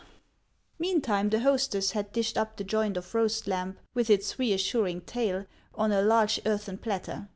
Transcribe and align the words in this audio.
Meantime 0.79 1.29
the 1.29 1.41
hostess 1.41 1.91
had 1.91 2.11
dished 2.11 2.35
up 2.35 2.57
the 2.57 2.63
joint 2.63 2.97
of 2.97 3.13
roast 3.13 3.45
lamb, 3.45 3.77
with 3.93 4.09
its 4.09 4.39
reassuring 4.39 4.99
tail, 5.01 5.45
on 5.75 5.91
a 5.91 6.01
large 6.01 6.41
earthen 6.47 6.79
platter. 6.79 7.29